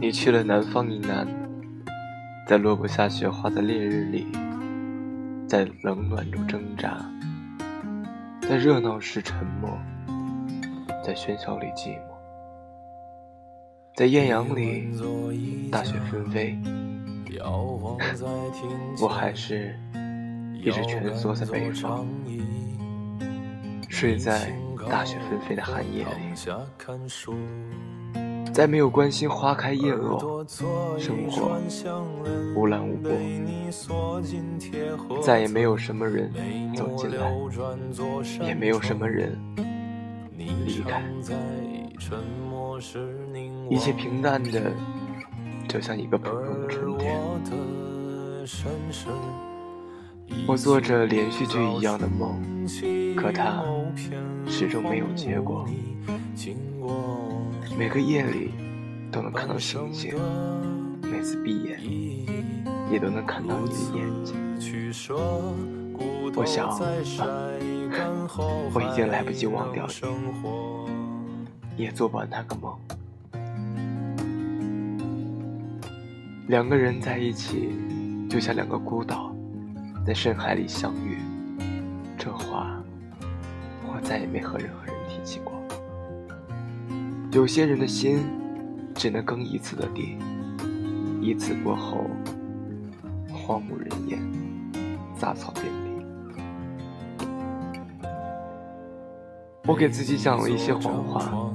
[0.00, 1.26] 你去了南方以南，
[2.46, 4.26] 在落不下雪花的烈日里，
[5.48, 6.98] 在冷暖中挣扎，
[8.42, 9.70] 在热闹时沉默，
[11.02, 12.00] 在喧嚣里寂寞，
[13.96, 14.90] 在艳阳里
[15.70, 16.58] 大雪纷飞，
[19.00, 19.78] 我还是
[20.54, 22.06] 一直蜷缩在北方，
[23.88, 24.52] 睡在
[24.90, 26.10] 大雪纷飞的寒夜里。
[28.54, 30.46] 再没有关心花开叶落，
[30.96, 31.58] 生活
[32.54, 33.10] 无澜无波，
[35.20, 36.32] 再也没有什么人
[36.72, 37.28] 走进来，
[38.46, 39.36] 也没有什么人
[40.36, 41.02] 离开，
[43.68, 44.70] 一切平淡的，
[45.68, 47.20] 就像一个普通的春天。
[50.46, 52.38] 我做着连续剧一样的梦，
[53.16, 53.64] 可它
[54.46, 55.66] 始终没有结果。
[57.78, 58.50] 每个夜里
[59.10, 60.14] 都能看到星星，
[61.02, 61.80] 每次闭眼
[62.92, 64.34] 也都能看到你的眼睛。
[66.36, 66.68] 我想，
[68.72, 72.76] 我已经来不及忘掉你，也做不完那个梦。
[76.48, 77.70] 两个人在一起，
[78.28, 79.33] 就像两个孤岛，
[80.04, 81.18] 在深海里相遇。
[82.18, 82.82] 这话，
[83.86, 85.52] 我再也没和任何人提起过。
[87.32, 88.18] 有些人的心，
[88.94, 90.18] 只能耕一次的地，
[91.20, 92.04] 一次过后，
[93.32, 94.20] 荒无人烟，
[95.16, 95.90] 杂草遍地。
[99.66, 101.50] 我给自己讲了一些谎话，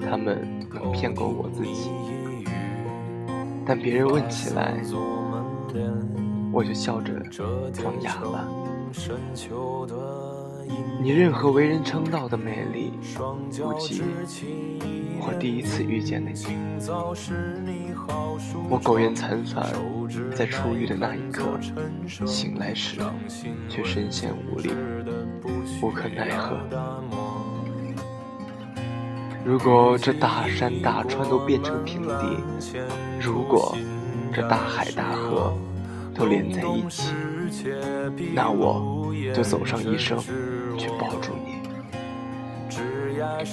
[0.00, 1.90] 他们能骗过我自己，
[3.64, 4.74] 但别人问起来，
[6.54, 7.12] 我就笑着
[7.72, 8.48] 装哑了。
[11.00, 12.92] 你任何为人称道的美丽，
[13.60, 14.02] 不及
[15.20, 16.56] 我第一次遇见的你。
[18.70, 19.66] 我苟延残喘，
[20.32, 21.42] 在出狱的那一刻，
[22.24, 23.00] 醒来时
[23.68, 24.70] 却身陷无力，
[25.82, 26.56] 无可奈何。
[29.44, 32.38] 如果这大山大川都变成平地，
[33.20, 33.76] 如果
[34.32, 35.52] 这大海大河
[36.14, 37.12] 都连在一起，
[38.34, 40.18] 那我就走上一生。
[40.76, 41.54] 去抱住你。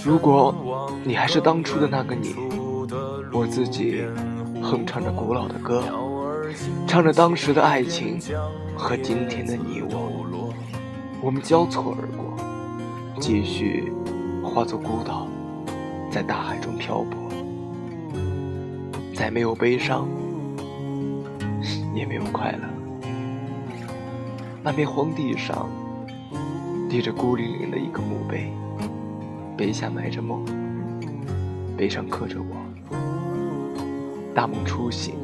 [0.03, 2.33] 如果你还是当初的那个你，
[3.31, 4.03] 我自己
[4.59, 5.83] 哼唱着古老的歌，
[6.87, 8.19] 唱着当时的爱情
[8.75, 10.23] 和今天的你我，
[11.21, 12.35] 我们交错而过，
[13.19, 13.93] 继续
[14.43, 15.27] 化作孤岛，
[16.11, 17.29] 在大海中漂泊，
[19.15, 20.07] 再没有悲伤，
[21.93, 22.59] 也没有快乐。
[24.63, 25.69] 那片荒地上。
[26.89, 28.51] 立着孤零零的一个墓碑，
[29.55, 30.43] 碑下埋着梦，
[31.77, 32.57] 碑上刻着我。
[34.35, 35.15] 大梦初醒，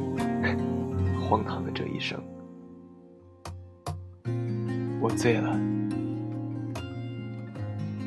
[1.20, 2.18] 荒唐的这一生，
[4.98, 5.50] 我醉了，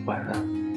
[0.07, 0.70] 晚安。